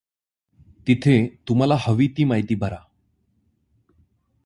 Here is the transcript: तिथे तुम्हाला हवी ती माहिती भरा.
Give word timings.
तिथे 0.87 1.27
तुम्हाला 1.47 1.75
हवी 1.79 2.07
ती 2.07 2.23
माहिती 2.23 2.55
भरा. 2.55 2.77